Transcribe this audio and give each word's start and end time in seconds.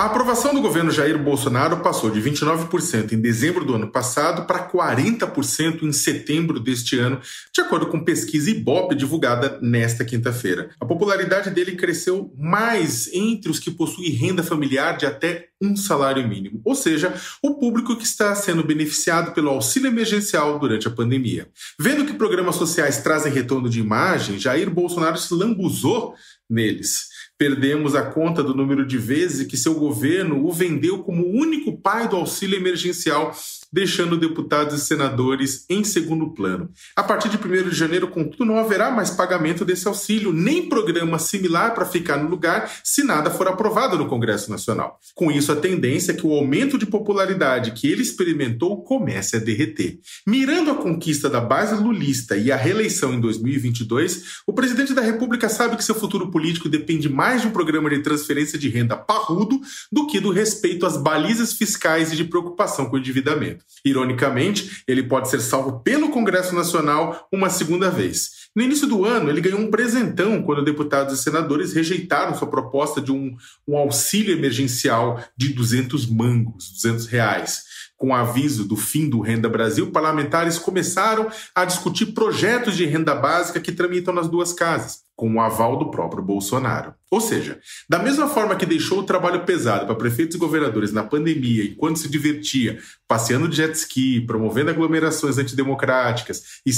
A 0.00 0.06
aprovação 0.06 0.54
do 0.54 0.62
governo 0.62 0.90
Jair 0.90 1.22
Bolsonaro 1.22 1.82
passou 1.82 2.10
de 2.10 2.22
29% 2.22 3.12
em 3.12 3.20
dezembro 3.20 3.66
do 3.66 3.74
ano 3.74 3.92
passado 3.92 4.46
para 4.46 4.66
40% 4.66 5.82
em 5.82 5.92
setembro 5.92 6.58
deste 6.58 6.98
ano, 6.98 7.20
de 7.52 7.60
acordo 7.60 7.86
com 7.88 8.02
pesquisa 8.02 8.50
Ibope 8.50 8.94
divulgada 8.94 9.58
nesta 9.60 10.02
quinta-feira. 10.02 10.70
A 10.80 10.86
popularidade 10.86 11.50
dele 11.50 11.76
cresceu 11.76 12.32
mais 12.38 13.12
entre 13.12 13.50
os 13.50 13.58
que 13.58 13.70
possuem 13.70 14.12
renda 14.12 14.42
familiar 14.42 14.96
de 14.96 15.04
até 15.04 15.49
um 15.60 15.76
salário 15.76 16.26
mínimo, 16.26 16.60
ou 16.64 16.74
seja, 16.74 17.14
o 17.42 17.54
público 17.54 17.94
que 17.96 18.04
está 18.04 18.34
sendo 18.34 18.64
beneficiado 18.64 19.32
pelo 19.32 19.50
auxílio 19.50 19.88
emergencial 19.88 20.58
durante 20.58 20.88
a 20.88 20.90
pandemia. 20.90 21.48
Vendo 21.78 22.06
que 22.06 22.14
programas 22.14 22.56
sociais 22.56 22.98
trazem 23.02 23.32
retorno 23.32 23.68
de 23.68 23.80
imagem, 23.80 24.38
Jair 24.38 24.70
Bolsonaro 24.70 25.18
se 25.18 25.34
lambuzou 25.34 26.14
neles. 26.48 27.08
Perdemos 27.38 27.94
a 27.94 28.02
conta 28.02 28.42
do 28.42 28.54
número 28.54 28.86
de 28.86 28.98
vezes 28.98 29.46
que 29.46 29.56
seu 29.56 29.74
governo 29.74 30.46
o 30.46 30.52
vendeu 30.52 31.02
como 31.02 31.24
o 31.24 31.30
único 31.30 31.76
pai 31.78 32.08
do 32.08 32.16
auxílio 32.16 32.58
emergencial 32.58 33.34
deixando 33.72 34.16
deputados 34.16 34.74
e 34.74 34.84
senadores 34.84 35.64
em 35.68 35.84
segundo 35.84 36.30
plano. 36.30 36.70
A 36.96 37.02
partir 37.02 37.28
de 37.28 37.36
1 37.36 37.68
de 37.68 37.76
janeiro, 37.76 38.08
contudo, 38.08 38.44
não 38.44 38.58
haverá 38.58 38.90
mais 38.90 39.10
pagamento 39.10 39.64
desse 39.64 39.86
auxílio, 39.86 40.32
nem 40.32 40.68
programa 40.68 41.18
similar 41.18 41.74
para 41.74 41.84
ficar 41.84 42.16
no 42.16 42.28
lugar 42.28 42.70
se 42.82 43.02
nada 43.02 43.30
for 43.30 43.48
aprovado 43.48 43.96
no 43.96 44.08
Congresso 44.08 44.50
Nacional. 44.50 44.98
Com 45.14 45.30
isso, 45.30 45.52
a 45.52 45.56
tendência 45.56 46.12
é 46.12 46.14
que 46.14 46.26
o 46.26 46.32
aumento 46.32 46.78
de 46.78 46.86
popularidade 46.86 47.72
que 47.72 47.90
ele 47.90 48.02
experimentou 48.02 48.82
comece 48.82 49.36
a 49.36 49.40
derreter. 49.40 49.98
Mirando 50.26 50.70
a 50.70 50.74
conquista 50.74 51.28
da 51.28 51.40
base 51.40 51.74
lulista 51.74 52.36
e 52.36 52.50
a 52.50 52.56
reeleição 52.56 53.14
em 53.14 53.20
2022, 53.20 54.40
o 54.46 54.52
presidente 54.52 54.94
da 54.94 55.02
República 55.02 55.48
sabe 55.48 55.76
que 55.76 55.84
seu 55.84 55.94
futuro 55.94 56.30
político 56.30 56.68
depende 56.68 57.08
mais 57.08 57.42
de 57.42 57.48
um 57.48 57.52
programa 57.52 57.90
de 57.90 58.00
transferência 58.00 58.58
de 58.58 58.68
renda 58.68 58.96
parrudo 58.96 59.60
do 59.90 60.06
que 60.06 60.20
do 60.20 60.30
respeito 60.30 60.86
às 60.86 60.96
balizas 60.96 61.52
fiscais 61.52 62.12
e 62.12 62.16
de 62.16 62.24
preocupação 62.24 62.86
com 62.86 62.96
o 62.96 62.98
endividamento. 62.98 63.59
Ironicamente, 63.84 64.82
ele 64.86 65.02
pode 65.02 65.28
ser 65.28 65.40
salvo 65.40 65.80
pelo 65.80 66.10
Congresso 66.10 66.54
Nacional 66.54 67.28
uma 67.32 67.50
segunda 67.50 67.90
vez. 67.90 68.40
No 68.54 68.62
início 68.62 68.86
do 68.86 69.04
ano, 69.04 69.30
ele 69.30 69.40
ganhou 69.40 69.60
um 69.60 69.70
presentão 69.70 70.42
quando 70.42 70.64
deputados 70.64 71.18
e 71.18 71.22
senadores 71.22 71.72
rejeitaram 71.72 72.34
sua 72.34 72.50
proposta 72.50 73.00
de 73.00 73.12
um, 73.12 73.36
um 73.66 73.76
auxílio 73.76 74.36
emergencial 74.36 75.22
de 75.36 75.50
200 75.50 76.06
mangos, 76.06 76.72
200 76.72 77.06
reais. 77.06 77.62
Com 78.00 78.08
o 78.08 78.14
aviso 78.14 78.64
do 78.64 78.76
fim 78.76 79.10
do 79.10 79.20
Renda 79.20 79.46
Brasil, 79.46 79.90
parlamentares 79.90 80.58
começaram 80.58 81.30
a 81.54 81.66
discutir 81.66 82.06
projetos 82.14 82.74
de 82.74 82.86
renda 82.86 83.14
básica 83.14 83.60
que 83.60 83.70
tramitam 83.70 84.14
nas 84.14 84.26
duas 84.26 84.54
casas 84.54 85.02
com 85.20 85.34
o 85.34 85.38
aval 85.38 85.76
do 85.76 85.90
próprio 85.90 86.22
Bolsonaro. 86.22 86.94
Ou 87.10 87.20
seja, 87.20 87.58
da 87.86 87.98
mesma 87.98 88.26
forma 88.26 88.56
que 88.56 88.64
deixou 88.64 89.00
o 89.00 89.02
trabalho 89.02 89.44
pesado 89.44 89.84
para 89.84 89.94
prefeitos 89.94 90.34
e 90.34 90.38
governadores 90.38 90.92
na 90.92 91.02
pandemia, 91.02 91.64
enquanto 91.64 91.98
se 91.98 92.08
divertia, 92.08 92.78
passeando 93.06 93.46
de 93.46 93.56
jet 93.56 93.74
ski, 93.74 94.22
promovendo 94.22 94.70
aglomerações 94.70 95.36
antidemocráticas 95.36 96.60
e 96.64 96.72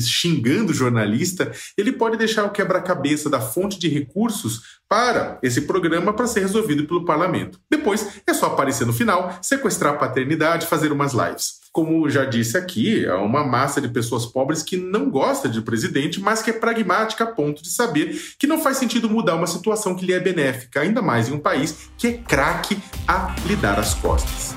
xingando 0.00 0.72
jornalista, 0.72 1.52
ele 1.76 1.92
pode 1.92 2.16
deixar 2.16 2.44
o 2.44 2.50
quebra-cabeça 2.50 3.28
da 3.28 3.42
fonte 3.42 3.78
de 3.78 3.88
recursos 3.88 4.80
para 4.88 5.38
esse 5.42 5.62
programa 5.62 6.14
para 6.14 6.26
ser 6.26 6.40
resolvido 6.40 6.86
pelo 6.86 7.04
parlamento. 7.04 7.60
Depois 7.70 8.22
é 8.26 8.32
só 8.32 8.46
aparecer 8.46 8.86
no 8.86 8.92
final, 8.92 9.38
sequestrar 9.42 9.94
a 9.94 9.98
paternidade, 9.98 10.61
fazer 10.66 10.92
umas 10.92 11.12
lives 11.12 11.62
como 11.72 12.08
já 12.10 12.26
disse 12.26 12.56
aqui, 12.56 13.04
é 13.04 13.14
uma 13.14 13.42
massa 13.42 13.80
de 13.80 13.88
pessoas 13.88 14.26
pobres 14.26 14.62
que 14.62 14.76
não 14.76 15.08
gosta 15.08 15.48
de 15.48 15.62
presidente, 15.62 16.20
mas 16.20 16.42
que 16.42 16.50
é 16.50 16.52
pragmática 16.52 17.24
a 17.24 17.26
ponto 17.26 17.62
de 17.62 17.70
saber 17.70 18.14
que 18.38 18.46
não 18.46 18.60
faz 18.60 18.76
sentido 18.76 19.08
mudar 19.08 19.34
uma 19.36 19.46
situação 19.46 19.96
que 19.96 20.04
lhe 20.04 20.12
é 20.12 20.20
benéfica, 20.20 20.82
ainda 20.82 21.00
mais 21.00 21.28
em 21.28 21.32
um 21.32 21.38
país 21.38 21.90
que 21.96 22.06
é 22.08 22.12
craque 22.12 22.78
a 23.08 23.34
lhe 23.46 23.56
dar 23.56 23.78
as 23.78 23.94
costas. 23.94 24.54